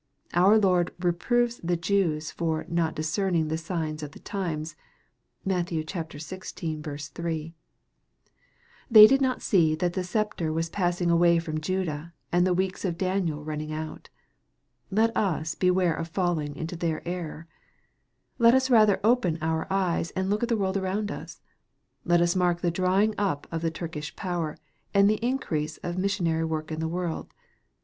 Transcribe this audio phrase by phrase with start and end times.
[0.33, 4.75] Our Lord reproved the Jews for "not discerning the signs of the times."
[5.45, 5.67] (Matt.
[5.67, 7.11] xvi.
[7.13, 7.53] 3)
[8.89, 12.83] They did not see that the sceptre was passing away from Judah, and the weeks
[12.83, 14.09] of Daniel running out.
[14.89, 17.47] Let us beware of fall ing into their error,
[18.39, 21.41] ^et us rather open our eyes, and look at the world around us.
[22.05, 24.57] Let us mark the dry ing up of the Turkish power,
[24.95, 27.31] and the increase of mis sionary work in the world.